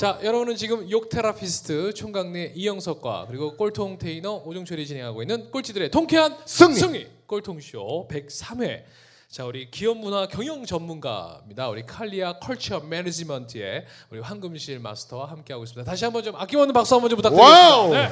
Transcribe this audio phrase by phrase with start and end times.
[0.00, 6.38] 자, 여러분은 지금 욕 therapist 총각네 이영석과 그리고 꼴통 테이너 오종철이 진행하고 있는 꼴찌들의 통쾌한
[6.46, 7.06] 승리!
[7.26, 8.84] 꼴통쇼 103회.
[9.28, 11.68] 자, 우리 기업 문화 경영 전문가입니다.
[11.68, 15.90] 우리 칼리아 Culture Management의 우리 황금실 마스터와 함께 하고 있습니다.
[15.90, 17.76] 다시 한번 좀 아낌없는 박수 한번 좀 부탁드립니다.
[17.76, 17.92] 와우!
[17.92, 18.08] 네.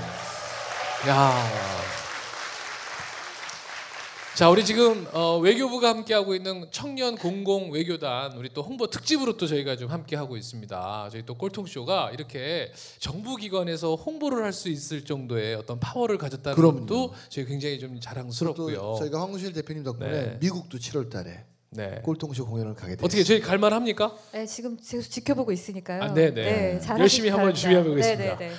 [1.08, 2.07] 야.
[4.38, 9.36] 자, 우리 지금 어, 외교부가 함께 하고 있는 청년 공공 외교단 우리 또 홍보 특집으로
[9.36, 11.08] 또 저희가 좀 함께 하고 있습니다.
[11.10, 12.70] 저희 또 꼴통쇼가 이렇게
[13.00, 16.80] 정부 기관에서 홍보를 할 수 있을 정도의 어떤 파워를 가졌다는 그럼요.
[16.86, 18.94] 것도 저희 굉장히 좀또 자랑스럽고요.
[19.00, 20.38] 저희가 황구실 대표님 덕분에 네.
[20.40, 22.00] 미국도 7월달에 네.
[22.04, 23.06] 꼴통쇼 공연을 가게 됐어요.
[23.06, 24.14] 어떻게 저희 갈만 합니까?
[24.30, 26.00] 네, 지금 계속 지켜보고 있으니까요.
[26.00, 26.78] 아, 네네.
[26.78, 27.54] 잘하시기 열심히 한번.
[27.54, 28.38] 준비해 보겠습니다.
[28.38, 28.54] 네, 네,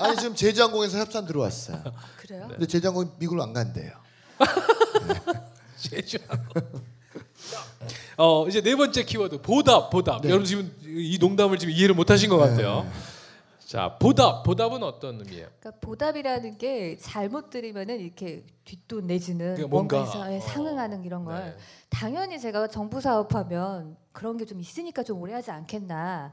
[0.00, 1.82] 아니 지금 제주항공에서 협찬 들어왔어요.
[1.82, 1.90] 네.
[2.18, 2.48] 그래요?
[2.50, 4.09] 근데 제주항공이 미국을 안 간대요.
[5.76, 6.60] 제주하고.
[8.16, 10.20] 어 이제 네 번째 키워드 보답 보답.
[10.22, 10.28] 네.
[10.28, 12.86] 여러분 지금 이 농담을 지금 이해를 못하신 것 같아요.
[13.66, 15.48] 자 보답 보답은 어떤 의미예요?
[15.60, 20.40] 그러니까 보답이라는 게 잘못 들으면은 이렇게 뒷돈 내지는 그러니까 뭔가, 어.
[20.40, 21.56] 상응하는 이런 걸 네.
[21.88, 26.32] 당연히 제가 정부 사업하면 그런 게 좀 있으니까 좀 오래 하지 않겠나.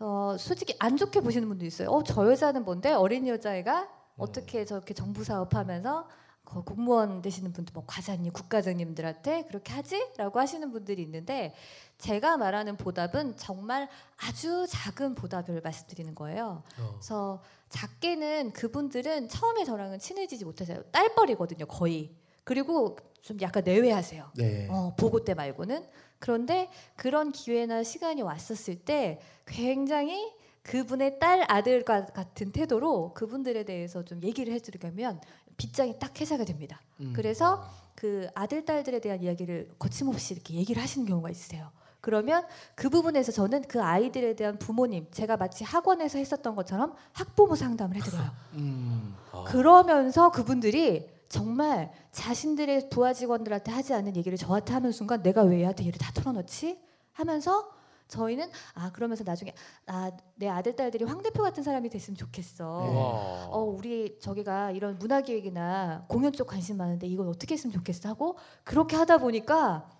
[0.00, 1.90] 어, 솔직히 안 좋게 보시는 분도 있어요.
[1.90, 3.86] 어, 저 여자는 뭔데 어린 여자애가 음.
[4.16, 6.08] 어떻게 저렇게 정부 사업하면서
[6.48, 11.54] 그 공무원 되시는 분들, 뭐 과장님, 국가장님들한테 그렇게 하지?라고 하시는 분들이 있는데
[11.98, 16.62] 제가 말하는 보답은 정말 아주 작은 보답을 말씀드리는 거예요.
[16.80, 16.90] 어.
[16.92, 20.84] 그래서 작게는 그분들은 처음에 저랑은 친해지지 못하세요.
[20.90, 22.16] 딸뻘이거든요, 거의.
[22.44, 24.32] 그리고 좀 약간 내외하세요.
[24.36, 24.68] 네.
[24.70, 25.84] 어, 보고 때 말고는.
[26.18, 30.32] 그런데 그런 기회나 시간이 왔었을 때 굉장히
[30.62, 35.20] 그분의 딸 아들과 같은 태도로 그분들에 대해서 좀 얘기를 해드리면
[35.58, 36.80] 빗장이 딱 해제가 됩니다.
[37.00, 37.12] 음.
[37.14, 41.70] 그래서 그 아들 딸들에 대한 이야기를 거침없이 이렇게 얘기를 하시는 경우가 있으세요.
[42.00, 47.96] 그러면 그 부분에서 저는 그 아이들에 대한 부모님 제가 마치 학원에서 했었던 것처럼 학부모 상담을
[47.96, 48.30] 해드려요.
[48.54, 49.14] 음.
[49.32, 49.44] 아.
[49.44, 55.84] 그러면서 그분들이 정말 자신들의 부하 직원들한테 하지 않는 얘기를 저한테 하는 순간 내가 왜 얘한테
[55.84, 56.78] 얘를 다 털어놓지?
[57.12, 57.68] 하면서
[58.08, 59.54] 저희는 아 그러면서 나중에
[59.86, 62.86] 아 내 아들 딸들이 황 대표 같은 사람이 됐으면 좋겠어.
[62.88, 62.96] 네.
[62.96, 63.46] 와.
[63.50, 68.38] 어 우리 저기가 이런 문화 기획이나 공연 쪽 관심 많은데 이걸 어떻게 했으면 좋겠어 하고
[68.62, 69.90] 그렇게 하다 보니까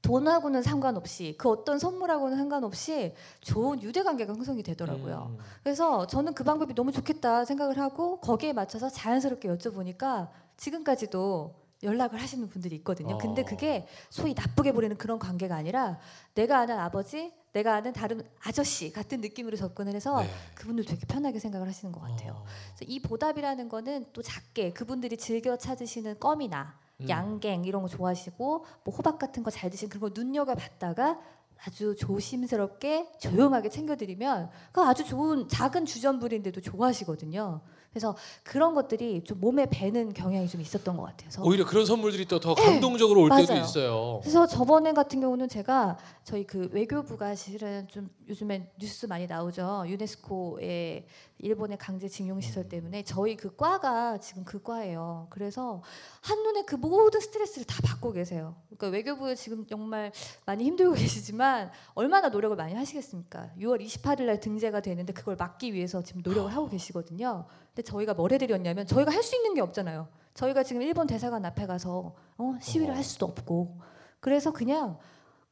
[0.00, 5.36] 돈하고는 상관없이 그 어떤 선물하고는 상관없이 좋은 유대 관계가 형성이 되더라고요.
[5.38, 5.44] 음.
[5.62, 12.48] 그래서 저는 그 방법이 너무 좋겠다 생각을 하고 거기에 맞춰서 자연스럽게 여쭤보니까 지금까지도 연락을 하시는
[12.48, 13.18] 분들이 있거든요.
[13.18, 13.44] 근데 어.
[13.44, 15.98] 그게 소위 나쁘게 보이는 그런 관계가 아니라
[16.34, 20.30] 내가 아는 아버지, 내가 아는 다른 아저씨 같은 느낌으로 접근을 해서 네.
[20.54, 22.32] 그분들 되게 편하게 생각을 하시는 것 같아요.
[22.32, 22.44] 어.
[22.76, 27.08] 그래서 이 보답이라는 거는 또 작게 그분들이 즐겨 찾으시는 껌이나 음.
[27.08, 31.20] 양갱 이런 거 좋아하시고 뭐 호박 같은 거 잘 드시는 그런 거 눈여겨 봤다가
[31.64, 37.60] 아주 조심스럽게 조용하게 챙겨드리면 그 아주 좋은 작은 주전부리인데도 좋아하시거든요.
[37.92, 41.44] 그래서 그런 것들이 좀 몸에 배는 경향이 좀 있었던 것 같아요.
[41.44, 43.48] 오히려 그런 선물들이 또 더 감동적으로 올 때도 네.
[43.52, 43.64] 맞아요.
[43.64, 44.20] 있어요.
[44.22, 49.84] 그래서 저번에 같은 경우는 제가 저희 그 외교부가 실은 좀 요즘에 뉴스 많이 나오죠.
[49.86, 51.06] 유네스코의
[51.38, 55.26] 일본의 강제 징용 시설 때문에 저희 그 과가 지금 그 과예요.
[55.30, 55.82] 그래서
[56.20, 58.54] 한눈에 그 모든 스트레스를 다 받고 계세요.
[58.66, 60.12] 그러니까 외교부에 지금 정말
[60.46, 63.50] 많이 힘들고 계시지만 얼마나 노력을 많이 하시겠습니까?
[63.58, 67.46] 6월 28일 날 등재가 되는데 그걸 막기 위해서 지금 노력을 하고 계시거든요.
[67.68, 70.08] 근데 저희가 뭘 해드렸냐면 저희가 할 수 있는 게 없잖아요.
[70.34, 73.80] 저희가 지금 일본 대사관 앞에 가서 어, 시위를 할 수도 없고
[74.20, 74.98] 그래서 그냥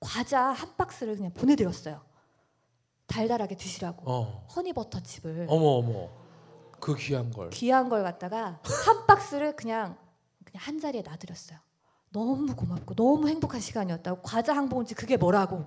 [0.00, 2.00] 과자 한 박스를 그냥 보내드렸어요.
[3.10, 4.46] 달달하게 드시라고 어.
[4.54, 6.08] 허니버터칩을 어머 어머.
[6.78, 7.50] 그 귀한 걸.
[7.50, 9.98] 귀한 걸 갖다가 한 박스를 그냥
[10.44, 11.58] 그냥 한 자리에 놔드렸어요.
[12.12, 15.66] 너무 고맙고 너무 행복한 시간이었다고 과자 한 봉지 그게 뭐라고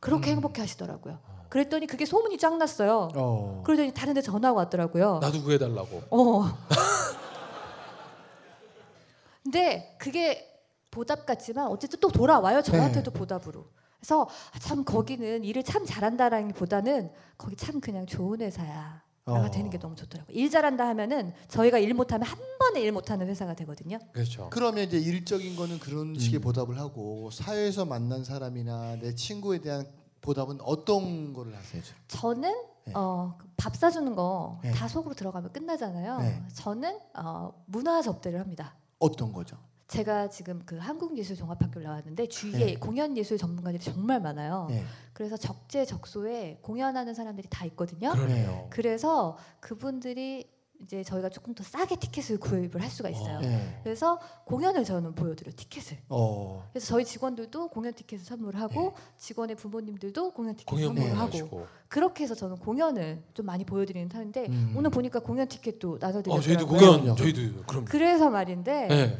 [0.00, 0.36] 그렇게 음.
[0.36, 1.18] 행복해 하시더라고요.
[1.48, 3.08] 그랬더니 그게 소문이 쫙 났어요.
[3.14, 3.62] 어.
[3.64, 5.18] 그러더니 다른 데 전화가 왔더라고요.
[5.20, 6.02] 나도 구해달라고.
[6.10, 6.44] 어.
[9.42, 10.46] 근데 그게
[10.90, 12.62] 보답 같지만 어쨌든 또 돌아와요.
[12.62, 13.66] 저한테도 보답으로.
[14.00, 19.02] 그래서 아, 참 거기는 일을 참 잘한다라기보다는 거기 참 그냥 좋은 회사야.
[19.26, 19.48] 어.
[19.50, 20.34] 되는 게 너무 좋더라고요.
[20.34, 23.98] 일 잘한다 하면은 저희가 일 못하면 한 번에 일 못하는 회사가 되거든요.
[24.12, 24.48] 그렇죠.
[24.50, 26.42] 그러면 이제 일적인 거는 그런 식의 음.
[26.42, 29.86] 보답을 하고 사회에서 만난 사람이나 내 친구에 대한
[30.20, 31.82] 보답은 어떤 거를 하세요?
[32.08, 32.50] 저는
[32.86, 32.92] 네.
[32.96, 34.72] 어, 밥 사주는 거 네.
[34.72, 36.18] 다 속으로 들어가면 끝나잖아요.
[36.18, 36.42] 네.
[36.54, 38.74] 저는 어, 문화 접대를 합니다.
[38.98, 39.58] 어떤 거죠?
[39.90, 42.74] 제가 지금 그 한국예술종합학교를 나왔는데 주위에 네.
[42.76, 44.68] 공연예술 전문가들이 정말 많아요.
[44.70, 44.84] 네.
[45.12, 48.12] 그래서 적재적소에 공연하는 사람들이 다 있거든요.
[48.12, 48.68] 그러네요.
[48.70, 50.48] 그래서 그분들이
[50.82, 53.40] 이제 저희가 조금 더 싸게 티켓을 구입을 할 수가 있어요.
[53.40, 53.80] 네.
[53.82, 55.98] 그래서 공연을 저는 보여드려 요 티켓을.
[56.08, 56.66] 어.
[56.72, 61.00] 그래서 저희 직원들도 공연 티켓을 선물하고 직원의 부모님들도 공연 티켓 공연 네.
[61.02, 61.66] 선물하고 하시고.
[61.88, 64.74] 그렇게 해서 저는 공연을 좀 많이 보여드리는 타입인데 음.
[64.76, 66.40] 오늘 보니까 공연 티켓도 어, 나눠드렸더라고요.
[66.40, 66.66] 저희도.
[66.66, 67.84] 공연 저희도 그럼.
[67.84, 69.18] 그래서 말인데 네.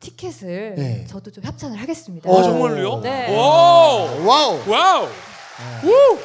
[0.00, 1.04] 티켓을 네.
[1.06, 2.28] 저도 좀 협찬을 하겠습니다.
[2.28, 3.00] 어, 아 정말로요?
[3.00, 3.36] 네.
[3.36, 4.26] 와우.
[4.26, 4.70] 와우.
[4.70, 5.06] 와우.
[5.06, 5.88] 네.
[5.88, 6.18] 우.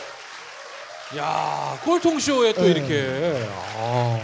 [1.17, 2.67] 야 꼴통쇼에 또 네.
[2.69, 3.47] 이렇게.
[3.77, 4.19] 아.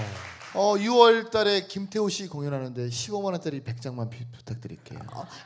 [0.53, 4.99] 어 6월 달에 김태호 씨 공연하는데 15만 원짜리 100장만 비, 부탁드릴게요.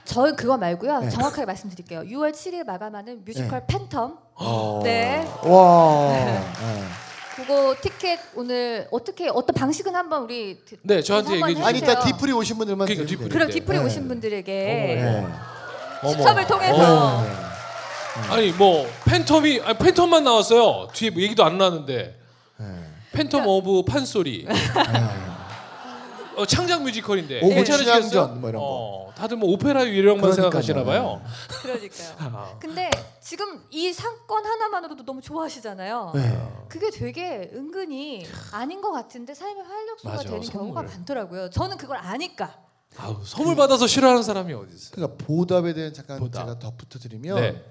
[0.04, 1.00] 저 그거 말고요.
[1.02, 1.10] 네.
[1.10, 2.02] 정확하게 말씀드릴게요.
[2.02, 4.18] 6월 7일 마감하는 뮤지컬 팬텀.
[4.36, 4.82] 어.
[4.84, 5.28] 네.
[5.44, 7.05] 와.
[7.38, 7.44] 네.
[7.46, 11.92] 그거 티켓 오늘 어떻게 어떤 방식은 한번 우리 드- 네 저한테 한번 얘기해 아니 주세요.
[11.98, 13.30] 이따 뒤풀이 오신 분들만 그러니까 드리면 디프리.
[13.38, 13.84] 그럼 뒤풀이 네.
[13.86, 15.28] 오신 분들에게 네.
[16.12, 18.34] 추첨을 통해서 네.
[18.34, 20.88] 아니 뭐 Phantom이 아니 Phantom만 나왔어요.
[20.94, 22.18] 뒤에 뭐 얘기도 안 나왔는데
[22.58, 22.66] 네.
[23.14, 24.48] Phantom of 판소리.
[26.38, 28.02] 어, 창작 뮤지컬인데 of 괜찮으시겠어요?
[28.10, 28.68] 춘향전 뭐 이런 거.
[28.68, 30.34] 어, 다들 뭐 오페라 유령만 그러니까요.
[30.34, 31.22] 생각하시나 봐요.
[31.62, 32.16] 그러니까요.
[32.20, 32.90] 아, 근데
[33.22, 36.12] 지금 이 상권 하나만으로도 너무 좋아하시잖아요.
[36.16, 36.66] 네.
[36.70, 40.96] 그게 되게 은근히 아닌 것 같은데 삶의 활력소가 맞아, 되는 경우가 선물.
[40.98, 41.50] 많더라고요.
[41.50, 42.60] 저는 그걸 아니까.
[42.98, 44.92] 아우, 선물 받아서 싫어하는 사람이 어디 있어요?
[44.96, 46.42] 그러니까 보답에 대한 잠깐 보답.
[46.46, 47.64] 제가 덧붙여 드리면 네.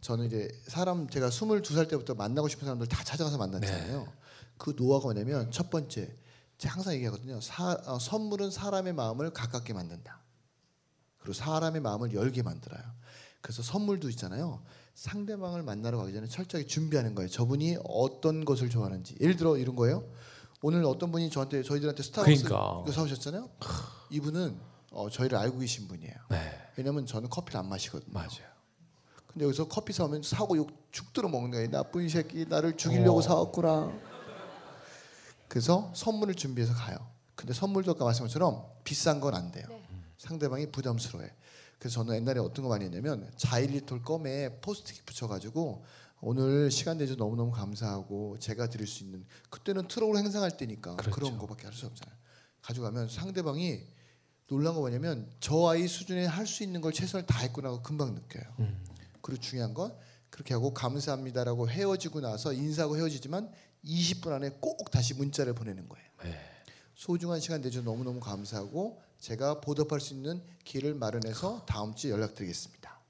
[0.00, 4.06] 저는 이제 사람 제가 22살 때부터 만나고 싶은 사람들 다 찾아가서 만났잖아요.
[4.56, 6.14] 그 노하우가 뭐냐면 첫 번째
[6.60, 7.40] 제가 항상 얘기하거든요.
[7.40, 10.20] 사, 어, 선물은 사람의 마음을 가깝게 만든다.
[11.18, 12.82] 그리고 사람의 마음을 열게 만들어요.
[13.40, 14.62] 그래서 선물도 있잖아요.
[14.94, 17.30] 상대방을 만나러 가기 전에 철저하게 준비하는 거예요.
[17.30, 19.16] 저분이 어떤 것을 좋아하는지.
[19.22, 20.04] 예를 들어 이런 거예요.
[20.60, 22.82] 오늘 어떤 분이 저한테 저희들한테 스타벅스 그러니까.
[22.84, 23.48] 이거 사오셨잖아요.
[24.10, 24.60] 이분은
[24.90, 26.14] 어, 저희를 알고 계신 분이에요.
[26.28, 28.12] 네, 왜냐면 저는 커피를 안 마시거든요.
[28.12, 28.50] 맞아요.
[29.28, 31.70] 근데 여기서 커피 사오면 사고 욕 죽들어 먹는 거예요.
[31.70, 33.22] 나쁜 새끼 나를 죽이려고 어.
[33.22, 34.09] 사왔구나.
[35.50, 36.96] 그래서 선물을 준비해서 가요.
[37.34, 39.66] 근데 선물도 아까 말씀한 것처럼 비싼 건 안 돼요.
[39.68, 39.82] 네.
[40.16, 41.28] 상대방이 부담스러워해.
[41.80, 45.84] 그래서 저는 옛날에 어떤 거 많이 했냐면 자일리톨 껌에 포스트잇 붙여가지고
[46.20, 51.30] 오늘 시간 내줘 너무너무 감사하고 제가 드릴 수 있는 그때는 트럭으로 행상할 때니까 그 그렇죠.
[51.32, 52.16] 런 거밖에 할 수 없잖아요.
[52.62, 53.82] 가져가면 상대방이
[54.46, 58.44] 놀란 거 뭐냐면 저 아이 수준에 할 수 있는 걸 최선을 다했구나 하고 금방 느껴요.
[58.60, 58.84] 음.
[59.20, 59.92] 그리고 중요한 건
[60.30, 63.52] 그렇게 하고 감사합니다라고 헤어지고 나서 인사하고 헤어지지만
[63.84, 66.06] 20분 안에 꼭 다시 문자를 보내는 거예요.
[66.24, 66.38] 네.
[66.94, 73.00] 소중한 시간 내줘 너무너무 감사하고 제가 보답할 수 있는 기회를 마련해서 다음 주에 연락드리겠습니다.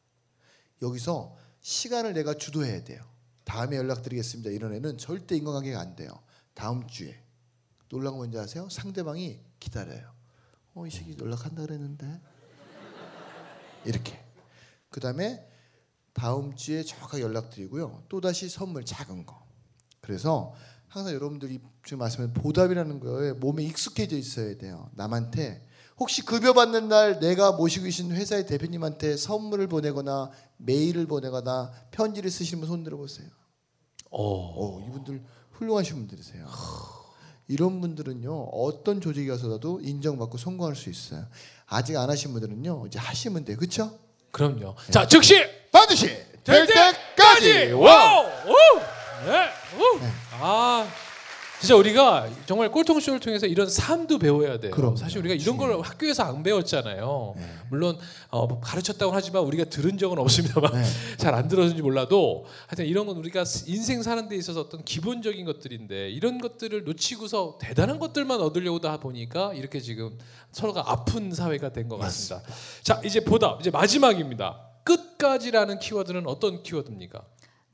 [0.82, 3.04] 여기서 시간을 내가 주도해야 돼요.
[3.44, 4.50] 다음에 연락드리겠습니다.
[4.50, 6.10] 이런 애는 절대 인간관계가 안 돼요.
[6.54, 7.20] 다음 주에
[7.88, 8.68] 놀란 거 뭔지 아세요?
[8.68, 10.12] 상대방이 기다려요.
[10.74, 12.20] 어, 이 새끼 연락한다 그랬는데
[13.84, 14.24] 이렇게.
[14.88, 15.46] 그 다음에
[16.12, 18.04] 다음 주에 정확하게 연락드리고요.
[18.08, 19.46] 또 다시 선물 작은 거.
[20.00, 20.54] 그래서
[20.88, 24.90] 항상 여러분들이 지금 말씀하신 보답이라는 거에 몸에 익숙해져 있어야 돼요.
[24.94, 25.66] 남한테
[25.98, 32.60] 혹시 급여 받는 날 내가 모시고 계신 회사의 대표님한테 선물을 보내거나 메일을 보내거나 편지를 쓰시는
[32.60, 33.28] 분 손 들어보세요.
[34.10, 34.18] 어.
[34.22, 35.22] 어, 이분들
[35.52, 36.46] 훌륭하신 분들이세요.
[37.48, 41.26] 이런 분들은요 어떤 조직에 가서라도 인정받고 성공할 수 있어요.
[41.66, 43.98] 아직 안 하신 분들은요 이제 하시면 돼요, 그렇죠?
[44.32, 44.74] 그럼요.
[44.90, 45.34] 자 즉시
[45.72, 46.06] 반드시
[46.44, 47.72] 될 때까지.
[47.72, 48.24] 와우.
[48.46, 48.54] 우!
[49.26, 49.48] 네.
[49.78, 50.00] 우!
[50.42, 50.86] 아
[51.60, 54.70] 진짜 우리가 정말 꼴통쇼를 통해서 이런 삶도 배워야 돼요.
[54.70, 54.96] 그럼요.
[54.96, 57.34] 사실 우리가 이런 걸 학교에서 안 배웠잖아요.
[57.36, 57.44] 네.
[57.68, 57.98] 물론
[58.30, 60.82] 어, 가르쳤다고 하지만 우리가 들은 적은 없습니다만 네.
[61.18, 66.40] 잘안 들었는지 몰라도 하여튼 이런 건 우리가 인생 사는 데 있어서 어떤 기본적인 것들인데 이런
[66.40, 70.16] 것들을 놓치고서 대단한 것들만 얻으려고 다 보니까 이렇게 지금
[70.52, 72.48] 서로가 아픈 사회가 된 것 같습니다.
[72.82, 74.69] 자 이제 보답 이제 마지막입니다.
[74.96, 77.24] 끝까지라는 키워드는 어떤 키워드입니까?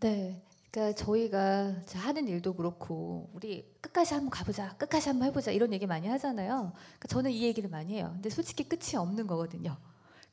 [0.00, 0.42] 네.
[0.70, 6.06] 그러니까 저희가 하는 일도 그렇고 우리 끝까지 한번 가보자, 끝까지 한번 해보자 이런 얘기 많이
[6.08, 6.72] 하잖아요.
[6.74, 8.10] 그러니까 저는 이 얘기를 많이 해요.
[8.12, 9.78] 근데 솔직히 끝이 없는 거거든요.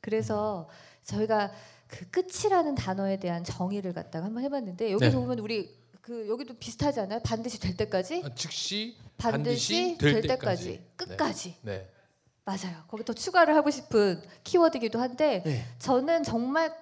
[0.00, 0.68] 그래서
[1.04, 1.50] 저희가
[1.86, 5.16] 그 끝이라는 단어에 대한 정의를 갖다가 한번 해봤는데 여기서 네.
[5.16, 7.20] 보면 우리 그 여기도 비슷하지 않아요?
[7.24, 11.56] 반드시 될 때까지, 아, 즉시 반드시, 될, 때까지, 끝까지.
[11.62, 11.88] 네.
[12.44, 12.76] 맞아요.
[12.88, 15.64] 거기 더 추가를 하고 싶은 키워드이기도 한데 네.
[15.78, 16.74] 저는 정말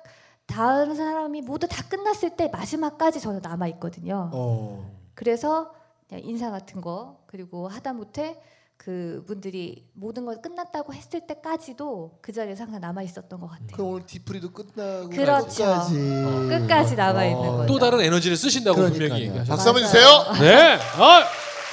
[0.47, 4.31] 다른 사람이 모두 다 끝났을 때 마지막까지 저는 남아 있거든요.
[4.33, 4.91] 어.
[5.15, 5.73] 그래서
[6.09, 8.41] 그냥 인사 같은 거 그리고 하다못해
[8.77, 13.69] 그 분들이 모든 걸 끝났다고 했을 때까지도 그 자리에서 항상 남아 있었던 것 같아요.
[13.75, 15.65] 그럼 오늘 디프리도 끝나고 그렇죠.
[15.65, 17.57] 끝까지 끝까지 남아 있는 어.
[17.59, 17.73] 거죠.
[17.73, 18.99] 또 다른 에너지를 쓰신다고 그러니까요.
[19.09, 19.57] 분명히 얘기하셨어요.
[19.57, 20.35] 박수 한번 맞아요.
[20.35, 20.43] 주세요.
[20.43, 20.75] 네.
[20.97, 21.21] 아,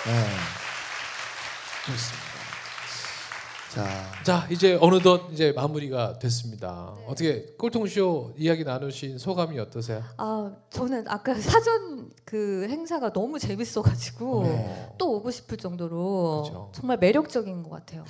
[0.06, 0.26] 네.
[1.88, 2.19] 좋습니다.
[4.30, 6.94] 자, 자 이제 어느덧 이제 마무리가 됐습니다.
[6.98, 7.06] 네.
[7.08, 10.04] 어떻게 꼴통쇼 이야기 나누신 소감이 어떠세요?
[10.18, 14.96] 아 저는 아까 사전 그 행사가 너무 재밌어가지고 어.
[15.00, 16.70] 또 오고 싶을 정도로 그렇죠.
[16.74, 18.06] 정말 매력적인 것 같아요.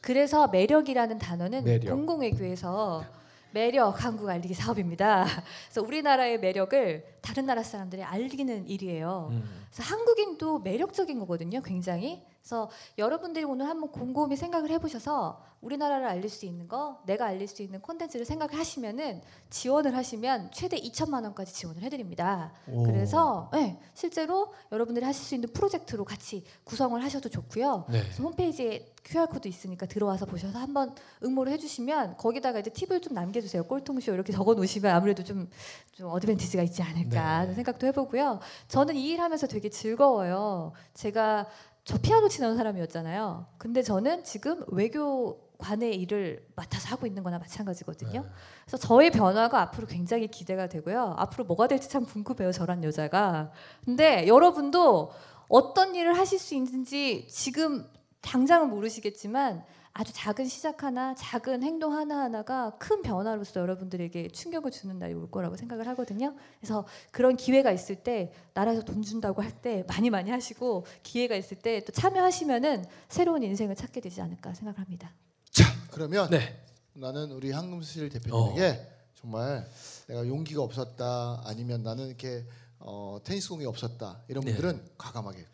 [0.00, 1.90] 그래서 매력이라는 단어는 매력.
[1.90, 3.04] 공공외교에서
[3.50, 5.26] 매력 한국 알리기 사업입니다.
[5.66, 9.30] 그래서 우리나라의 매력을 다른 나라 사람들이 알리는 일이에요.
[9.32, 9.42] 음.
[9.72, 12.22] 그래서 한국인도 매력적인 거거든요, 굉장히.
[12.46, 17.60] 그래서 여러분들이 오늘 한번 곰곰이 생각을 해보셔서 우리나라를 알릴 수 있는 거, 내가 알릴 수
[17.60, 22.52] 있는 콘텐츠를 생각을 하시면은 지원을 하시면 최대 2천만 원까지 지원을 해드립니다.
[22.68, 22.84] 오.
[22.84, 27.86] 그래서 네, 실제로 여러분들이 하실 수 있는 프로젝트로 같이 구성을 하셔도 좋고요.
[27.88, 28.02] 네.
[28.20, 33.64] 홈페이지에 QR 코드 있으니까 들어와서 보셔서 한번 응모를 해주시면 거기다가 이제 팁을 좀 남겨주세요.
[33.64, 35.50] 꼴통쇼 이렇게 적어 놓으시면 아무래도 좀,
[35.90, 37.54] 좀 어드밴티지가 있지 않을까 하는 네.
[37.54, 38.38] 생각도 해보고요.
[38.68, 40.72] 저는 이 일하면서 되게 즐거워요.
[40.94, 41.46] 제가
[41.86, 43.46] 저 피아노 치는 사람이었잖아요.
[43.58, 48.22] 근데 저는 지금 외교관의 일을 맡아서 하고 있는 거나 마찬가지거든요.
[48.22, 48.28] 네.
[48.64, 51.14] 그래서 저의 변화가 앞으로 굉장히 기대가 되고요.
[51.16, 52.50] 앞으로 뭐가 될지 참 궁금해요.
[52.50, 53.52] 저란 여자가.
[53.84, 55.12] 근데 여러분도
[55.48, 57.86] 어떤 일을 하실 수 있는지 지금
[58.20, 59.64] 당장은 모르시겠지만
[59.98, 65.30] 아주 작은 시작 하나, 작은 행동 하나 하나가 큰 변화로서 여러분들에게 충격을 주는 날이 올
[65.30, 66.34] 거라고 생각을 하거든요.
[66.60, 71.56] 그래서 그런 기회가 있을 때 나라에서 돈 준다고 할 때 많이 많이 하시고 기회가 있을
[71.58, 75.14] 때 또 참여하시면은 새로운 인생을 찾게 되지 않을까 생각을 합니다.
[75.50, 76.62] 자 그러면 네.
[76.92, 78.86] 나는 우리 황금실 대표님에게 어.
[79.14, 79.66] 정말
[80.08, 82.44] 내가 용기가 없었다 아니면 나는 이렇게
[82.80, 84.52] 어, 테니스 공이 없었다 이런 네.
[84.52, 85.46] 분들은 과감하게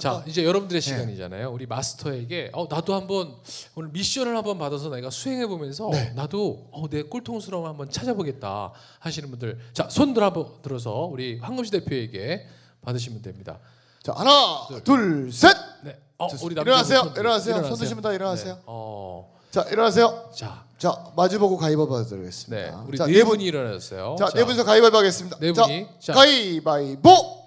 [0.00, 0.86] 자 이제 여러분들의 네.
[0.90, 1.50] 시간이잖아요.
[1.52, 3.36] 우리 마스터에게 어, 나도 한번
[3.74, 6.12] 오늘 미션을 한번 받아서 내가 수행해 보면서 네.
[6.14, 12.46] 나도 어, 내 꼴통스러움 한번 찾아보겠다 하시는 분들 자 손들 한번 들어서 우리 황금시 대표에게
[12.82, 13.58] 받으시면 됩니다.
[14.02, 15.98] 자 하나 둘셋 네.
[16.18, 16.62] 어, 좋습니다.
[16.62, 17.00] 우리 남자분 일어나세요.
[17.02, 17.64] 손 들- 일어나세요.
[17.64, 18.54] 손 드시면 다 일어나세요.
[18.54, 18.60] 네.
[18.66, 20.30] 어, 자 일어나세요.
[20.34, 22.84] 자, 자 마주보고 가위바위보 네, 드리겠습니다.
[22.88, 24.16] 우리 자, 네, 네 분, 분이 일어나셨어요.
[24.18, 25.36] 자, 네 분이서 가위바위보 하겠습니다.
[25.40, 27.43] 네 자, 분이 자, 가위바위보.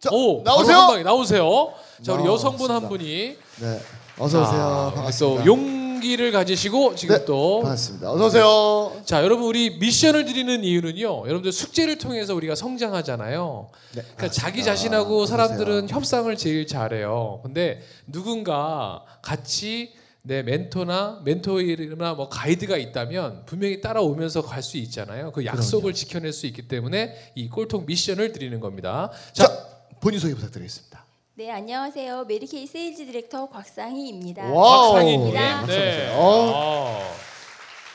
[0.00, 1.02] 자, 오, 나오세요.
[1.02, 1.74] 나오세요.
[2.02, 2.88] 자, 우리 여성분 한.
[2.88, 3.80] 분이 네,
[4.18, 4.90] 어서 오세요.
[4.90, 5.44] 자, 반갑습니다.
[5.44, 8.10] 또 용기를 가지시고 지금 네, 또 반갑습니다.
[8.10, 9.02] 어서 오세요.
[9.04, 11.24] 자, 여러분 우리 미션을 드리는 이유는요.
[11.26, 13.68] 여러분들 숙제를 통해서 우리가 성장하잖아요.
[13.96, 14.64] 네, 그러니까 자기.
[14.64, 15.90] 자신하고 사람들은.
[15.90, 17.40] 협상을 제일 잘해요.
[17.42, 19.92] 근데 누군가 같이
[20.22, 25.30] 내 멘토나 멘토이나 뭐 가이드가 있다면 분명히 따라오면서 갈 수 있잖아요.
[25.32, 29.10] 그 약속을 지켜낼 수 있기 때문에 이 꼴통 미션을 드리는 겁니다.
[29.34, 29.66] 자, 자,
[30.00, 31.04] 본인 소개 부탁드리겠습니다.
[31.34, 32.24] 네, 안녕하세요.
[32.24, 34.50] Mary Kay 세일즈 디렉터 곽상희입니다.
[34.50, 34.92] 와우.
[34.94, 35.34] 곽상희님.
[35.34, 36.14] 네, 네.
[36.16, 36.52] 어.
[36.54, 37.14] 아.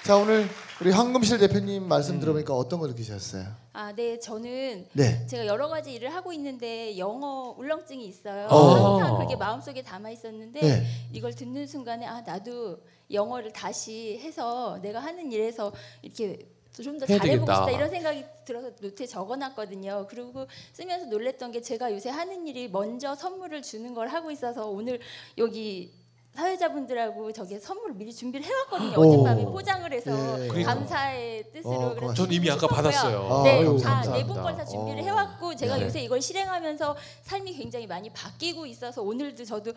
[0.03, 0.47] 자, 오늘
[0.81, 1.87] 우리 황금실 대표님 음.
[1.87, 3.45] 말씀 들어보니까 어떤 거 느끼셨어요?
[3.73, 5.25] 아, 네, 저는 네.
[5.25, 8.47] 제가 여러 가지 일을 하고 있는데 영어 울렁증이 있어요.
[8.49, 8.99] 어.
[8.99, 10.85] 항상 그게 마음속에 담아 있었는데 네.
[11.11, 12.77] 이걸 듣는 순간에 아, 나도
[13.11, 16.39] 영어를 다시 해서 내가 하는 일에서 이렇게
[16.83, 17.55] 좀 더 잘해보고 되겠다.
[17.55, 20.07] 싶다 이런 생각이 들어서 노트에 적어놨거든요.
[20.09, 24.99] 그리고 쓰면서 놀랬던 게 제가 요새 하는 일이 먼저 선물을 주는 걸 하고 있어서 오늘
[25.37, 25.91] 여기
[26.35, 28.97] 사회자분들하고 저기 선물을 미리 준비를 해왔거든요.
[28.97, 29.07] 오.
[29.07, 30.11] 어젯밤에 포장을 해서
[30.57, 30.63] 예.
[30.63, 32.13] 감사의 뜻으로 어, 그래서.
[32.13, 32.75] 전 이미 아까 싶었고요.
[32.83, 33.33] 받았어요.
[33.33, 34.13] 아, 네, 아유, 다 감사합니다.
[34.17, 35.03] 네분 걸 다 준비를 어.
[35.05, 35.85] 해왔고 제가 네.
[35.85, 39.71] 요새 이걸 실행하면서 삶이 굉장히 많이 바뀌고 있어서 오늘도 저도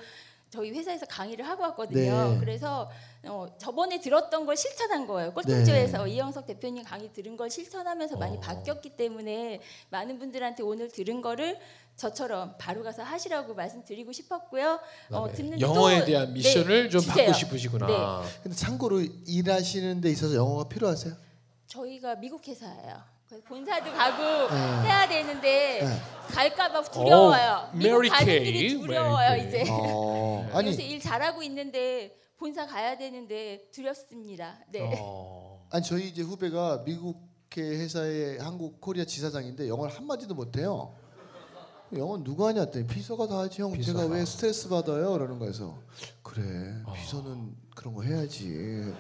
[0.51, 2.31] 저희 회사에서 강의를 하고 왔거든요.
[2.33, 2.39] 네.
[2.41, 2.91] 그래서
[3.25, 5.33] 어, 저번에 들었던 걸 실천한 거예요.
[5.35, 8.41] 꼴통조에서 이영석 대표님 강의 들은 걸 실천하면서 많이 어.
[8.41, 11.59] 바뀌었기 때문에 많은 분들한테 오늘 들은 거를
[11.97, 14.75] 저처럼 바로 가서 하시라고 말씀드리고 싶었고요.
[15.11, 17.27] 어, 그다음에 듣는 영어에 또- 대한 네, 미션을 좀 주세요.
[17.27, 17.87] 받고 싶으시구나.
[17.87, 18.29] 네.
[18.43, 21.15] 근데 참고로 일하시는 데 있어서 영어가 필요하세요?
[21.67, 23.03] 저희가 미국 회사예요.
[23.37, 24.57] 본사도 가고 네.
[24.83, 26.01] 해야 되는데 네.
[26.35, 27.69] 갈까봐 두려워요.
[27.69, 29.37] 어, 미국 메리 가는 길이 두려워요.
[29.37, 29.65] 이제.
[29.71, 34.59] 어, 요새 아니, 일 잘하고 있는데 본사 가야 되는데 두렵습니다.
[34.71, 34.97] 네.
[34.99, 35.67] 어.
[35.71, 40.95] 아니 저희 이제 후배가 미국의 회사의 한국 코리아 지사장인데 영어를 한 마디도 못해요.
[41.97, 44.01] 영어 누가 하냐 했더니 비서가 다 하지 형 비서가.
[44.03, 45.79] 제가 왜 스트레스 받아요 그러는 거에서
[46.23, 46.43] 그래
[46.85, 46.93] 어.
[46.93, 48.93] 비서는 그런 거 해야지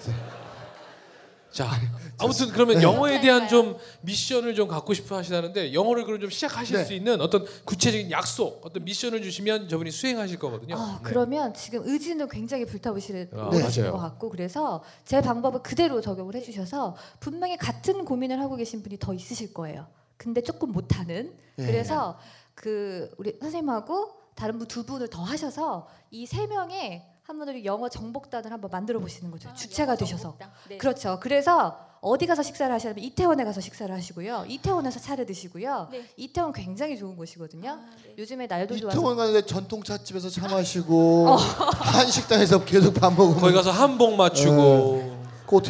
[1.50, 1.66] 자,
[2.18, 2.82] 아무튼 그러면 네.
[2.82, 3.48] 영어에 대한 네.
[3.48, 6.84] 좀 미션을 좀 갖고 싶어 하시다는데 영어를 그럼 좀 시작하실 네.
[6.84, 10.76] 수 있는 어떤 구체적인 약속, 어떤 미션을 주시면 저분이 수행하실 거거든요.
[10.76, 10.98] 아, 네.
[11.02, 13.62] 그러면 지금 의지는 굉장히 불타오르시는 아, 네.
[13.62, 13.92] 맞아요.
[13.92, 19.14] 것 같고 그래서 제 방법을 그대로 적용을 해주셔서 분명히 같은 고민을 하고 계신 분이 더
[19.14, 19.86] 있으실 거예요.
[20.16, 21.34] 근데 조금 못하는.
[21.56, 21.66] 네.
[21.66, 22.18] 그래서
[22.54, 27.90] 그 우리 선생님하고 다른 분 두 분을 더 하셔서 이 세 명의 한 분들이 영어
[27.90, 29.50] 정복단을 한번 만들어 보시는 거죠.
[29.50, 30.38] 아, 주체가 되셔서.
[30.66, 30.78] 네.
[30.78, 31.20] 그렇죠.
[31.20, 34.46] 그래서 어디 가서 식사를 하시냐면 이태원에 가서 식사를 하시고요.
[34.48, 35.88] 이태원에서 차를 드시고요.
[35.92, 36.08] 네.
[36.16, 37.70] 이태원 굉장히 좋은 곳이거든요.
[37.70, 38.14] 아, 네.
[38.16, 43.72] 요즘에 날도 좋아서 이태원 가는데 전통 찻집에서 차 마시고 한식당에서 계속 밥 먹으면 거기 가서
[43.72, 45.18] 한복 맞추고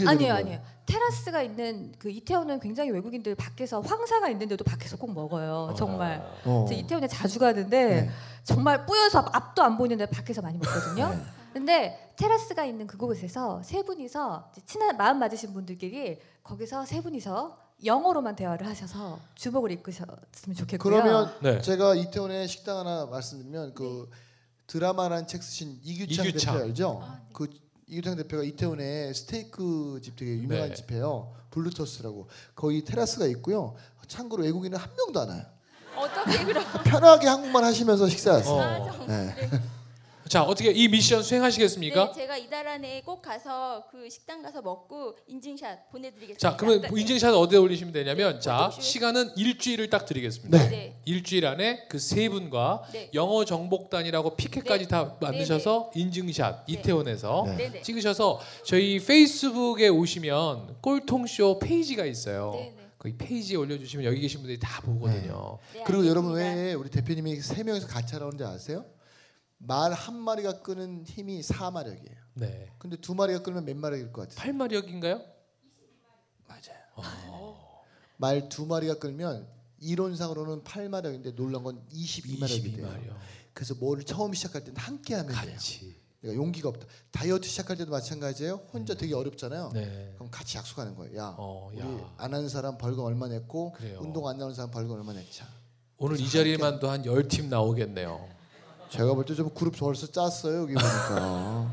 [0.07, 0.35] 아니에요, 거예요?
[0.35, 0.61] 아니에요.
[0.87, 5.75] 테라스가 있는 그 이태원은 굉장히 외국인들 밖에서 황사가 있는데도 밖에서 꼭 먹어요.
[5.77, 6.25] 정말.
[6.45, 6.67] 어.
[6.69, 8.11] 저 이태원에 자주 가는데 네.
[8.45, 11.38] 정말 뿌여서 앞도 안 보이는데 밖에서 많이 먹거든요.
[11.59, 11.65] 네.
[11.65, 18.67] 근데 테라스가 있는 그곳에서 세 분이서 친한 마음 맞으신 분들끼리 거기서 세 분이서 영어로만 대화를
[18.67, 20.79] 하셔서 주목을 이끄셨으면 좋겠고요.
[20.79, 21.61] 그러면 네.
[21.61, 24.11] 제가 이태원에 식당 하나 말씀드리면 그
[24.67, 26.55] 드라마라는 책 쓰신 이규창, 이규창.
[26.55, 27.01] 대표 알죠?
[27.03, 27.29] 아, 네.
[27.33, 27.49] 그
[27.87, 30.75] 이규창 대표가 이태원에 스테이크 집 되게 유명한 네.
[30.75, 31.35] 집이에요.
[31.51, 33.75] 블루토스라고 거기 테라스가 있고요.
[34.07, 35.43] 참고로 외국인은 한 명도 안 와요.
[35.97, 36.65] 어떻게 그럼?
[36.85, 38.55] 편하게 한국말 하시면서 식사하세요.
[38.55, 38.61] 어.
[38.61, 39.07] 아, 정말.
[39.37, 39.51] 네.
[40.29, 42.09] 자 어떻게 이 미션 수행하시겠습니까?
[42.09, 46.39] 네, 제가 이달 안에 꼭 가서 그 식당 가서 먹고 인증샷 보내드리겠습니다.
[46.39, 46.89] 자 그러면 네.
[47.01, 48.71] 인증샷 어디에 올리시면 되냐면 네, 자.
[48.71, 50.59] 시간은 일주일을 딱 드리겠습니다.
[50.59, 50.69] 네.
[50.69, 51.01] 네.
[51.07, 53.11] 일주일 안에 그 세 분과 네.
[53.15, 54.89] 영어 정복단이라고 피켓까지 네.
[54.89, 56.73] 다 만드셔서 인증샷 네.
[56.75, 57.83] 이태원에서 네.
[57.83, 62.53] 찍으셔서 저희 페이스북에 오시면 꼴통쇼 페이지가 있어요.
[62.55, 62.75] 네네.
[62.99, 65.59] 거기 페이지에 올려주시면 여기 계신 분들이 다 보거든요.
[65.73, 66.35] 네, 그리고 여러분.
[66.35, 68.85] 왜 우리 대표님이 세 명이서 같이 하라는지 아세요?
[69.59, 72.17] 말 한 마리가 끄는 힘이 4마력이에요.
[72.35, 72.71] 네.
[72.79, 74.53] 근데 두 마리가 끄면 몇 마력일 것 같아요?
[74.53, 75.23] 8마력인가요?
[78.17, 79.47] 말두 마리가 끌면
[79.81, 82.89] 이론상으로는 8마력인데 놀란 건 22마력이 돼요.
[82.89, 83.17] 22마력.
[83.53, 85.53] 그래서 뭐를 처음 시작할 때는 함께 하면 돼요.
[85.55, 85.95] 같이.
[86.21, 86.87] 그러니까 용기가 없다.
[87.13, 88.55] 다이어트 시작할 때도 마찬가지예요.
[88.73, 89.71] 혼자 되게 어렵잖아요.
[89.73, 90.13] 네.
[90.17, 91.17] 그럼 같이 약속하는 거예요.
[91.17, 92.15] 야, 어, 우리 야.
[92.17, 93.99] 안 하는 사람 벌금 얼마 냈고 그래요.
[94.03, 95.47] 운동 안 나오는 사람 벌금 얼마 냈자.
[95.97, 98.29] 오늘 이 자리만도 한열팀 나오겠네요.
[98.91, 101.71] 제가 볼 때 좀 그룹 벌써 짰어요 여기 보니까.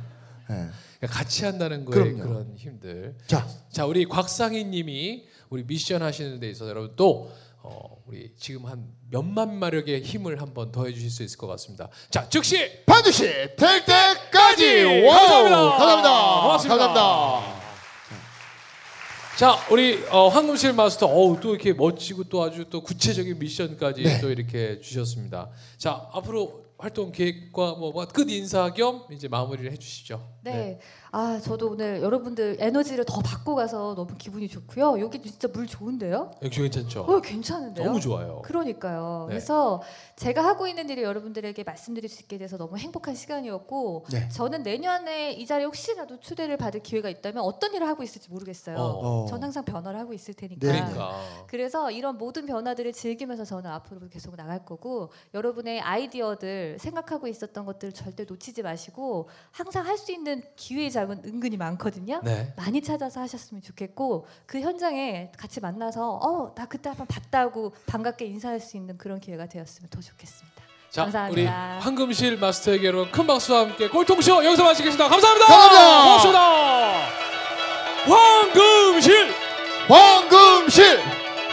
[0.50, 0.69] 네.
[1.07, 2.24] 같이 한다는 거에 그럼요.
[2.24, 3.15] 그런 힘들.
[3.27, 7.31] 자, 자 우리 곽상희님이 우리 미션 하시는 데 있어서 여러분 또
[7.62, 11.89] 어, 우리 지금 한 몇만 마력의 힘을 한번 더해 주실 수 있을 것 같습니다.
[12.10, 13.24] 자 즉시 반드시
[13.55, 14.65] 될 때까지.
[14.65, 15.17] 네, 와우!
[15.19, 15.57] 감사합니다.
[15.77, 16.41] 감사합니다.
[16.41, 16.77] 고맙습니다.
[16.88, 17.65] 감사합니다.
[19.38, 24.22] 자 우리 어, 황금실 마스터 어우 또 이렇게 멋지고 또 아주 또 구체적인 미션까지 네.
[24.22, 25.50] 또 이렇게 주셨습니다.
[25.77, 30.36] 자 앞으로 활동 계획과 뭐끝 인사 겸 이제 마무리를 해주시죠.
[30.44, 30.79] 네.
[31.12, 35.00] 아, 저도 오늘 여러분들 에너지를 더 받고 가서 너무 기분이 좋고요.
[35.00, 36.32] 여기 진짜 물 좋은데요?
[36.44, 37.01] 역시 괜찮죠.
[37.03, 37.86] 어, 괜찮은데요?
[37.86, 38.41] 너무 좋아요.
[38.44, 39.27] 그러니까요.
[39.29, 39.34] 네.
[39.34, 39.82] 그래서
[40.17, 44.28] 제가 하고 있는 일을 여러분들에게 말씀드릴 수 있게 돼서 너무 행복한 시간이었고 네.
[44.28, 48.76] 저는 내년에 이 자리에 혹시라도 초대를 받을 기회가 있다면 어떤 일을 하고 있을지 모르겠어요.
[48.78, 49.26] 어.
[49.30, 50.67] 전 항상 변화를 하고 있을 테니까.
[50.67, 50.80] 네.
[50.80, 57.65] 그러니까 그래서 이런 모든 변화들을 즐기면서 저는 앞으로 계속 나갈 거고 여러분의 아이디어들 생각하고 있었던
[57.65, 62.21] 것들 절대 놓치지 마시고 항상 할 수 있는 기회의 장은 은근히 많거든요.
[62.23, 62.54] 네.
[62.58, 68.60] 많이 찾아서 하셨으면 좋겠고 그 현장에 같이 만나서 어 나 그때 한번 봤다고 반갑게 인사할
[68.60, 70.62] 수 있는 그런 기회가 되었으면 더 좋겠습니다.
[70.89, 71.41] 자 감사합니다.
[71.78, 75.10] 우리 황금실 마스터에게 여러분 큰 박수와 함께 꼴통쇼 여기서 마치겠습니다.
[75.10, 75.45] 감사합니다.
[75.47, 76.04] 감사합니다.
[76.04, 77.25] 고맙습니다.
[78.06, 79.34] 황금실
[79.88, 80.99] 황금실,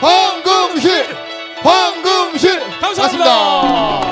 [0.00, 1.04] 황금실,
[1.62, 2.60] 황금실.
[2.80, 3.02] 감사합니다.
[3.24, 4.11] 맞습니다.